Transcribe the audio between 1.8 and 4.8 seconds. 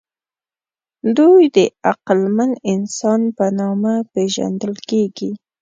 عقلمن انسان په نامه پېژندل